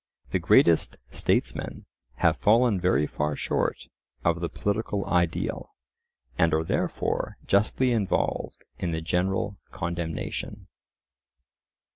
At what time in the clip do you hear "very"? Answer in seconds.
2.79-3.05